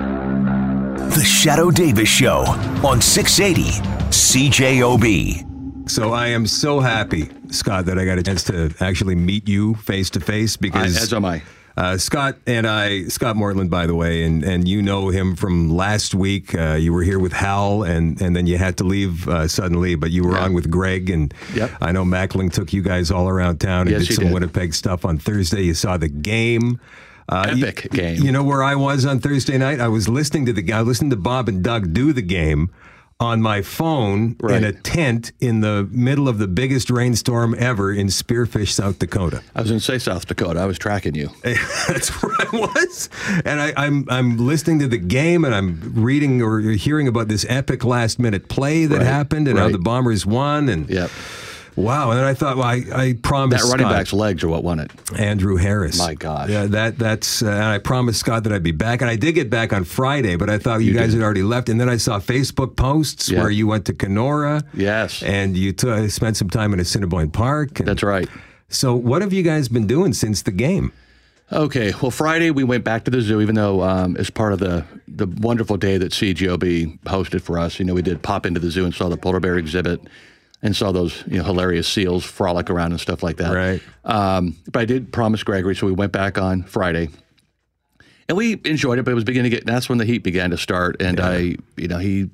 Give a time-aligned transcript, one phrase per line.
[0.00, 2.38] The Shadoe Davis Show
[2.86, 3.70] on 680
[4.10, 5.90] CJOB.
[5.90, 9.74] So I am so happy, Scott, that I got a chance to actually meet you
[9.74, 11.42] face to face because as am I.
[11.76, 15.70] Uh, Scott and I, Scott Mortland, by the way, and, and you know him from
[15.70, 16.54] last week.
[16.54, 19.94] Uh, you were here with Hal, and, and then you had to leave uh, suddenly,
[19.94, 20.44] but you were Yeah.
[20.44, 21.10] on with Greg.
[21.10, 21.70] And Yep.
[21.80, 24.32] I know Mackling took you guys all around town and Yes, did some did.
[24.34, 25.62] Winnipeg stuff on Thursday.
[25.62, 26.80] You saw the game.
[27.30, 28.22] Uh, you- Epic game.
[28.22, 29.80] You know where I was on Thursday night?
[29.80, 32.70] I was listening to the guy, listening to Bob and Doug do the game
[33.20, 38.06] on my phone in a tent in the middle of the biggest rainstorm ever in
[38.06, 39.42] Spearfish, South Dakota.
[39.54, 40.58] I was going to say South Dakota.
[40.58, 41.28] I was tracking you.
[41.44, 43.10] That's where I was,
[43.44, 47.44] and I, I'm I'm listening to the game, and I'm reading or hearing about this
[47.48, 51.10] epic last minute play that Right, happened, and how the Bombers won, and Yep.
[51.76, 52.10] Wow.
[52.10, 54.80] And I thought, well, I, I promised That running Scott, back's legs are what won
[54.80, 54.90] it.
[55.18, 55.98] Andrew Harris.
[55.98, 56.48] My gosh.
[56.50, 57.42] yeah, that that's.
[57.42, 59.84] Uh, and I promised Scott that I'd be back, and I did get back on
[59.84, 61.18] Friday, but I thought you, You guys did.
[61.18, 63.40] had already left, and then I saw Facebook posts Yeah.
[63.40, 65.22] where you went to Kenora, Yes.
[65.22, 67.78] and you t- spent some time in Assiniboine Park.
[67.80, 68.28] and- That's right.
[68.68, 70.92] So, what have you guys been doing since the game?
[71.52, 71.92] Okay.
[72.00, 74.84] Well, Friday we went back to the zoo, even though um, as part of the
[75.08, 78.70] the wonderful day that CJOB hosted for us, you know, we did pop into the
[78.70, 80.00] zoo and saw the polar bear exhibit
[80.62, 83.52] and saw those you know hilarious seals frolic around and stuff like that.
[83.54, 83.82] Right.
[84.04, 87.08] Um, but I did promise Gregory, so we went back on Friday.
[88.28, 89.66] And we enjoyed it, but it was beginning to get.
[89.66, 92.30] That's when the heat began to start, and I, you know, he,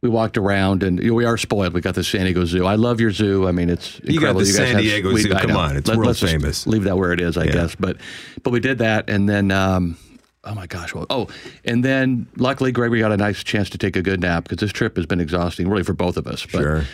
[0.00, 1.74] we walked around, and you know, we are spoiled.
[1.74, 2.64] We got the San Diego Zoo.
[2.64, 3.46] I love your zoo.
[3.46, 5.34] I mean, it's You got the guys San have- Diego we- Zoo.
[5.34, 5.58] Come know.
[5.58, 6.66] on, it's world let's just famous.
[6.66, 7.52] leave that where it is, I Yeah.
[7.52, 7.74] guess.
[7.74, 7.98] But,
[8.44, 9.98] but we did that, and then, um,
[10.44, 11.28] oh my gosh, well, oh,
[11.66, 14.72] and then luckily Gregory got a nice chance to take a good nap because this
[14.72, 16.46] trip has been exhausting, really for both of us.
[16.50, 16.84] But, Sure.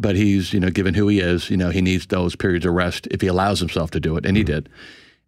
[0.00, 2.72] But he's, you know, given who he is, you know, he needs those periods of
[2.72, 4.68] rest if he allows himself to do it, and he did.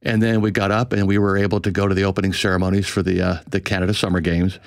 [0.01, 2.89] And then we got up and we were able to go to the opening ceremonies
[2.89, 4.59] for the uh, the Canada Summer Games.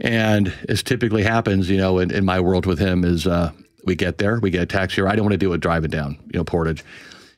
[0.00, 3.52] And as typically happens, you know, in, in my world with him is uh,
[3.84, 5.00] we get there, we get a taxi.
[5.00, 6.84] Or I don't want to do it driving down, you know, Portage.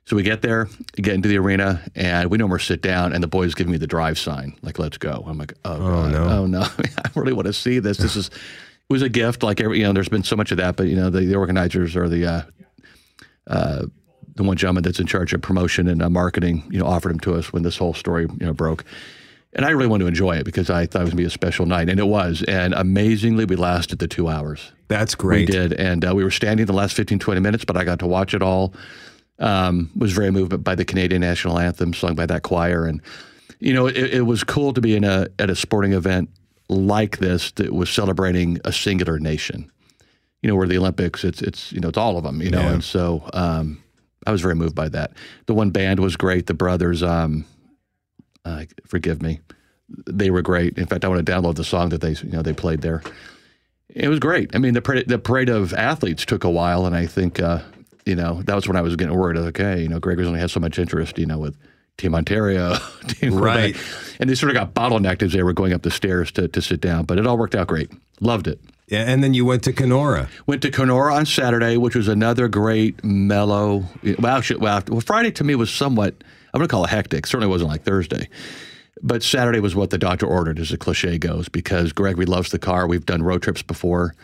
[0.05, 3.29] So we get there, get into the arena, and we normally sit down, and the
[3.29, 6.25] boys give me the drive sign, like "Let's go." I'm like, "Oh, God, no.
[6.29, 6.61] oh no,
[7.05, 7.99] I really want to see this.
[7.99, 8.31] This is
[8.89, 9.93] it was a gift, like every you know.
[9.93, 12.43] There's been so much of that, but you know, the, the organizers or the uh,
[13.49, 13.87] uh,
[14.37, 17.21] the one gentleman that's in charge of promotion and uh, marketing, you know, offered him
[17.21, 18.85] to us when this whole story, you know, broke.
[19.55, 21.27] And I really wanted to enjoy it because I thought it was going to be
[21.27, 22.45] a special night, and it was.
[22.47, 24.71] And amazingly, we lasted the two hours.
[24.89, 25.49] That's great.
[25.49, 25.73] We did.
[25.73, 28.35] And uh, we were standing the last 15, 20 minutes, but I got to watch
[28.35, 28.75] it all.
[29.39, 32.85] Um, was very moved by the Canadian national anthem sung by that choir.
[32.85, 33.03] And,
[33.59, 36.31] you know, it, it was cool to be in a, at a sporting event
[36.69, 39.71] like this that was celebrating a singular nation.
[40.43, 42.61] You know, where the Olympics, it's, it's you know, it's all of them, you know.
[42.61, 42.75] Yeah.
[42.75, 43.83] And so um,
[44.27, 45.13] I was very moved by that.
[45.47, 46.47] The one band was great.
[46.47, 47.45] The brothers, um,
[48.45, 49.41] uh, forgive me,
[50.09, 50.79] they were great.
[50.79, 53.03] In fact, I want to download the song that they, you know, they played there.
[53.89, 54.55] It was great.
[54.55, 57.63] I mean, the parade, the parade of athletes took a while, and I think, uh,
[58.05, 59.37] you know, that was when I was getting worried.
[59.37, 61.57] I was like, okay, you know, Gregor's only had so much interest, you know, with
[61.99, 62.77] Team Ontario,
[63.09, 63.75] Team Right.
[63.75, 64.17] Quebec.
[64.21, 66.61] and they sort of got bottlenecked as they were going up the stairs to, to
[66.63, 67.05] sit down.
[67.05, 67.91] But it all worked out great.
[68.21, 68.61] Loved it.
[68.89, 70.29] Yeah, and then you went to Kenora.
[70.47, 73.85] Went to Kenora on Saturday, which was another great mellow.
[74.21, 76.15] Well, actually, well, well, Friday to me was somewhat.
[76.55, 77.27] I'm going to call it hectic.
[77.27, 78.29] Certainly wasn't like Thursday,
[79.03, 81.49] but Saturday was what the doctor ordered, as the cliche goes.
[81.49, 82.87] Because Gregory loves the car.
[82.87, 84.15] We've done road trips before.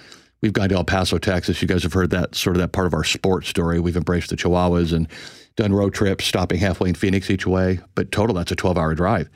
[0.43, 1.60] We've gone to El Paso, Texas.
[1.60, 3.81] You guys have heard that sort of that part of our sports story.
[3.81, 5.09] We've embraced the Chihuahuas and
[5.57, 7.81] done road trips, stopping halfway in Phoenix each way.
[7.95, 9.29] But total, that's a 12 hour drive,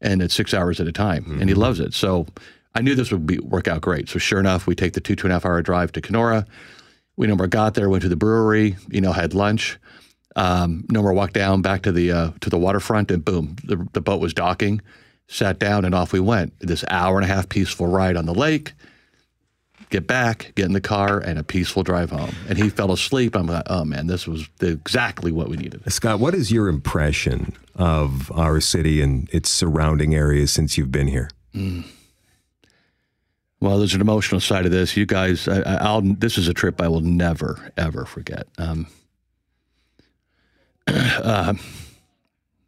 [0.00, 1.24] and it's six hours at a time.
[1.40, 1.94] And he loves it.
[1.94, 2.26] So
[2.74, 4.08] I knew this would be, work out great.
[4.08, 6.46] So sure enough, we take the two two and a half hour drive to Kenora.
[7.16, 9.78] We no more got there, went to the brewery, you know, had lunch.
[10.36, 13.88] Um, no more walked down back to the uh, to the waterfront, and boom, the,
[13.94, 14.82] the boat was docking.
[15.28, 16.52] Sat down, and off we went.
[16.60, 18.74] This hour and a half peaceful ride on the lake.
[19.90, 22.34] Get back, get in the car, and a peaceful drive home.
[22.48, 23.36] And he fell asleep.
[23.36, 25.80] I'm like, oh man, this was exactly what we needed.
[25.92, 31.06] Scott, what is your impression of our city and its surrounding areas since you've been
[31.06, 31.30] here?
[33.60, 34.96] Well, there's an emotional side of this.
[34.96, 36.02] You guys, I, I- I'll.
[36.02, 38.46] This is a trip I will never ever forget.
[38.58, 38.88] Um,
[40.88, 41.54] uh,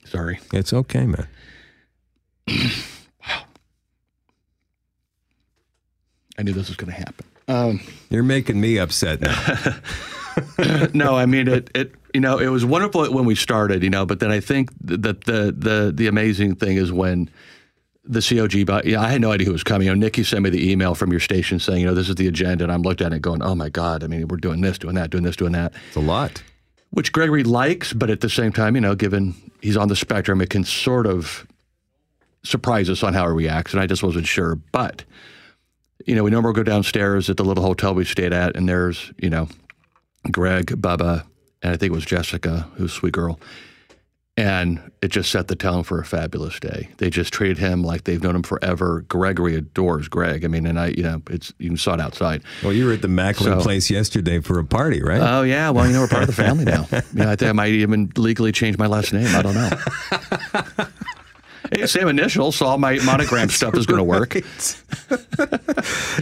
[0.04, 0.38] sorry.
[0.52, 1.28] It's okay, man.
[6.38, 7.26] I knew this was going to happen.
[7.48, 7.80] Um,
[8.10, 9.78] You're making me upset now.
[10.94, 11.70] no, I mean it.
[11.74, 13.82] It you know it was wonderful when we started.
[13.82, 17.28] You know, but then I think that the the the amazing thing is when
[18.04, 18.66] the COG.
[18.66, 19.86] But yeah, I had no idea who was coming.
[19.88, 22.14] You know, Nikki sent me the email from your station saying, you know, this is
[22.14, 24.04] the agenda, and I'm looked at it going, oh my god.
[24.04, 25.72] I mean, we're doing this, doing that, doing this, doing that.
[25.88, 26.42] It's a lot.
[26.90, 30.40] which Gregory likes, but at the same time, you know, given he's on the spectrum,
[30.40, 31.46] it can sort of
[32.44, 34.54] surprise us on how he reacts, and I just wasn't sure.
[34.54, 35.04] But
[36.08, 39.12] you know, we normally go downstairs at the little hotel we stayed at, and there's
[39.18, 39.46] you know,
[40.30, 41.24] Greg, Bubba,
[41.62, 43.38] and I think it was Jessica, who's a sweet girl.
[44.38, 46.90] And it just set the tone for a fabulous day.
[46.98, 49.04] They just treated him like they've known him forever.
[49.08, 50.44] Gregory adores Greg.
[50.44, 52.42] I mean, and I, you know, it's you saw it outside.
[52.62, 55.20] Well, you were at the Macklin So- place yesterday for a party, right?
[55.20, 56.86] Oh yeah, well you know we're part of the family now.
[57.14, 59.26] Yeah, I think I might even legally change my last name.
[59.34, 59.70] I don't know.
[61.72, 64.36] hey, same initials, so all my monogram stuff is going to work.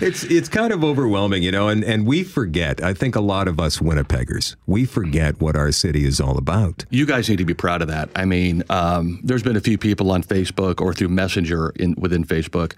[0.02, 2.82] it's it's kind of overwhelming, you know, and, and we forget.
[2.82, 6.84] I think a lot of us Winnipeggers, we forget what our city is all about.
[6.90, 8.10] You guys need to be proud of that.
[8.14, 12.24] I mean, um, there's been a few people on Facebook or through Messenger in, within
[12.24, 12.74] Facebook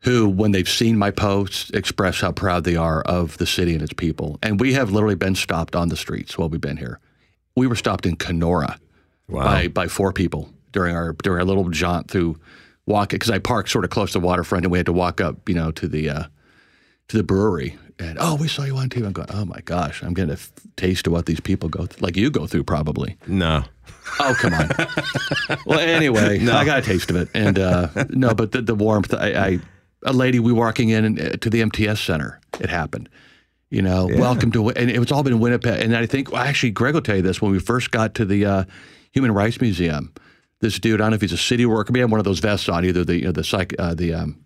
[0.00, 3.82] who, when they've seen my posts, express how proud they are of the city and
[3.82, 4.36] its people.
[4.42, 6.98] And we have literally been stopped on the streets while we've been here.
[7.54, 8.78] We were stopped in Kenora
[9.28, 9.44] Wow.
[9.44, 12.38] by by four people during our during our little jaunt through
[12.86, 15.20] walk because I parked sort of close to the waterfront and we had to walk
[15.20, 16.24] up, you know, to the uh,
[17.08, 17.78] to the brewery.
[17.98, 19.06] And oh, we saw you on TV.
[19.06, 21.86] I'm going, oh my gosh, I'm getting a f- taste of what these people go
[21.86, 23.16] through, like you go through probably.
[23.26, 23.64] No.
[24.18, 24.70] Oh, come on.
[25.66, 29.14] well, anyway, I got a taste of it, and uh, no, but the, the warmth.
[29.14, 29.58] I, I
[30.04, 32.40] a lady we were walking in uh, to the MTS center.
[32.60, 33.08] It happened.
[33.70, 35.80] You know, welcome to, and it was all been Winnipeg.
[35.80, 37.40] And I think, well, actually, Greg will tell you this.
[37.40, 38.64] When we first got to the uh,
[39.12, 40.12] Human Rights Museum,
[40.62, 42.38] this dude, I don't know if he's a city worker, he had one of those
[42.40, 44.42] vests on, either the you know, the psych, uh, the um,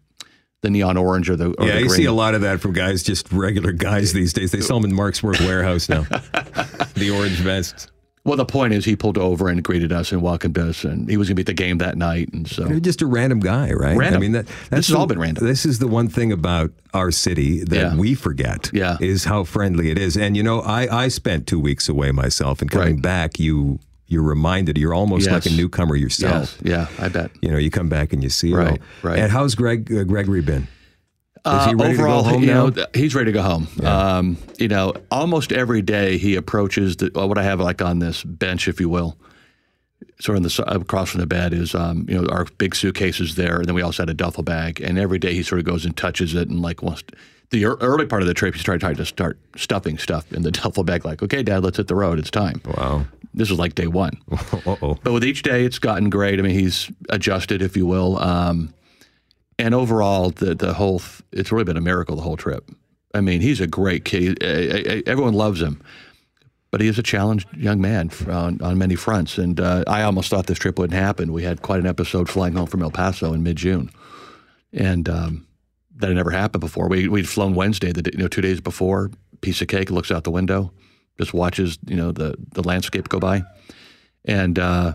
[0.63, 1.97] the neon orange or the or Yeah, the you green.
[1.99, 4.51] see a lot of that from guys, just regular guys these days.
[4.51, 6.03] They sell them in Mark's Work Warehouse now.
[6.95, 7.89] the orange vests.
[8.25, 11.17] Well, the point is, he pulled over and greeted us and welcomed us, and he
[11.17, 13.39] was going to be at the game that night, and so You're just a random
[13.39, 13.97] guy, right?
[13.97, 14.15] Random.
[14.15, 15.47] I mean, that, that's has all been random.
[15.47, 17.95] This is the one thing about our city that Yeah.
[17.97, 18.69] we forget.
[18.73, 18.97] Yeah.
[19.01, 20.17] is how friendly it is.
[20.17, 23.03] And you know, I I spent two weeks away myself, and coming Right.
[23.03, 23.79] back, you
[24.09, 26.59] you're reminded you're almost like a newcomer yourself.
[26.63, 27.31] yes, yeah, I bet.
[27.43, 29.11] You know, you come back and you see it Right, all.
[29.11, 29.19] right.
[29.19, 30.63] And how's Greg uh, Gregory been?
[30.63, 30.69] Is
[31.53, 32.67] Uh, he ready to go overall, home you now?
[32.69, 33.69] know, he's ready to go home.
[33.85, 38.25] Um, you know, almost every day he approaches the, what I have like on this
[38.25, 39.17] bench, if you will,
[40.21, 43.57] sort of the, across from the bed is, um, you know, our big suitcases there,
[43.59, 44.81] and then we also had a duffel bag.
[44.81, 47.03] And every day he sort of goes and touches it, and like wants.
[47.03, 47.15] To,
[47.51, 50.51] the early part of the trip, he started trying to start stuffing stuff in the
[50.53, 51.05] duffel bag.
[51.05, 52.19] Like, okay, Dad, let's hit the road.
[52.19, 52.61] It's time.
[52.65, 53.07] Wow.
[53.35, 54.19] This is like day one.
[54.67, 54.99] Uh oh.
[55.03, 56.39] But with each day, it's gotten great.
[56.39, 58.19] I mean, he's adjusted, if you will.
[58.19, 58.73] Um,
[59.59, 61.01] and overall, the the whole
[61.33, 62.69] it's really been a miracle the whole trip.
[63.15, 64.43] I mean, he's a great kid.
[64.43, 65.81] Eh, eh, Everyone loves him,
[66.71, 69.39] but he is a challenged young man on, on many fronts.
[69.39, 71.33] And uh, I almost thought this trip wouldn't happen.
[71.33, 73.91] We had quite an episode flying home from El Paso in mid June,
[74.73, 75.47] and um,
[75.97, 76.89] that had never happened before.
[76.89, 79.11] We we'd flown Wednesday, the you know two days before.
[79.41, 80.73] Piece of cake looks out the window,
[81.19, 83.43] just watches you know the the landscape go by,
[84.25, 84.59] and.
[84.59, 84.95] Uh,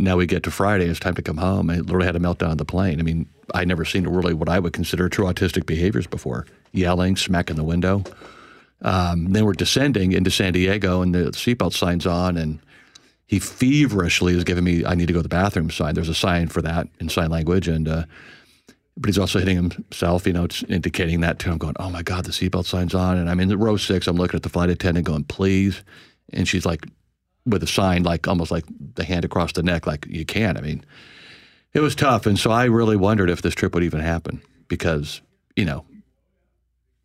[0.00, 1.70] now we get to Friday, it's time to come home.
[1.70, 3.00] I literally had a meltdown on the plane.
[3.00, 7.16] I mean, I'd never seen really what I would consider true autistic behaviors before yelling,
[7.16, 8.04] smacking the window.
[8.82, 12.60] Um, then we're descending into San Diego, and the seatbelt sign's on, and
[13.26, 15.94] he feverishly is giving me, I need to go to the bathroom sign.
[15.94, 17.68] There's a sign for that in sign language.
[17.68, 18.04] And, uh,
[18.98, 21.50] but he's also hitting himself, you know, it's indicating that too.
[21.50, 23.16] I'm going, oh my God, the seatbelt sign's on.
[23.16, 24.06] And I'm in the row six.
[24.08, 25.82] I'm looking at the flight attendant going, please.
[26.32, 26.84] And she's like,
[27.46, 28.64] with a sign, like almost like
[28.94, 30.58] the hand across the neck, like you can't.
[30.58, 30.84] I mean,
[31.72, 32.26] it was tough.
[32.26, 35.22] And so I really wondered if this trip would even happen because,
[35.56, 35.84] you know,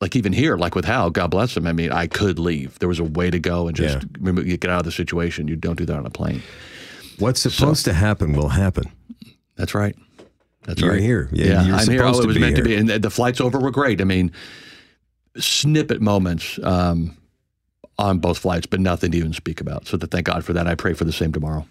[0.01, 1.65] like even here, like with Hal, God bless him.
[1.65, 2.77] I mean, I could leave.
[2.79, 4.31] There was a way to go and just Yeah.
[4.43, 5.47] you get out of the situation.
[5.47, 6.41] You don't do that on a plane.
[7.19, 8.91] What's supposed to happen will happen.
[9.55, 9.95] That's right.
[10.65, 11.01] That's You're right.
[11.01, 11.29] here.
[11.31, 12.03] Yeah, Yeah, I'm here.
[12.03, 12.75] Oh, it was meant to be.
[12.75, 13.99] And the, the flights over were great.
[14.01, 14.31] I mean,
[15.37, 17.17] snippet moments um,
[17.97, 19.87] on both flights, but nothing to even speak about.
[19.87, 20.67] So to thank God for that.
[20.67, 21.65] I pray for the same tomorrow.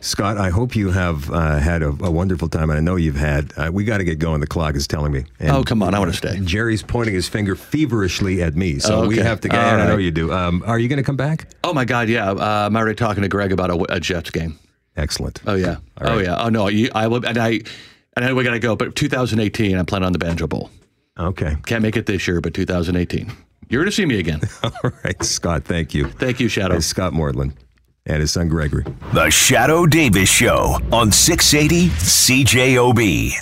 [0.00, 3.16] Scott, I hope you have uh, had a, a wonderful time, and I know you've
[3.16, 3.52] had.
[3.56, 4.40] Uh, we got to get going.
[4.40, 5.24] The clock is telling me.
[5.40, 6.38] And Oh, come on, I wanna stay.
[6.44, 9.26] Jerry's pointing his finger feverishly at me, so we Okay.
[9.26, 9.58] have to get.
[9.58, 10.32] All I know you do.
[10.32, 11.48] Um, are you going to come back?
[11.64, 12.30] Oh my God, yeah.
[12.30, 14.58] Uh, I'm already talking to Greg about a, a Jets game.
[14.96, 15.40] Excellent.
[15.46, 15.78] Oh yeah.
[16.00, 16.36] All Oh yeah.
[16.42, 16.68] Oh no.
[16.68, 17.26] You, I will.
[17.26, 17.60] And I.
[18.16, 18.74] And I know we got to go.
[18.74, 20.70] But 2018, I'm planning on the Banjo Bowl.
[21.18, 21.56] Okay.
[21.66, 23.30] Can't make it this year, but 2018,
[23.68, 24.40] you're going to see me again.
[24.62, 25.64] All right, Scott.
[25.64, 26.08] Thank you.
[26.08, 26.76] Thank you, Shadoe.
[26.76, 27.52] It's Scott Mortland
[28.06, 28.84] and his son Gregory.
[29.12, 33.32] The Shadoe Davis Show on 680 CJOB.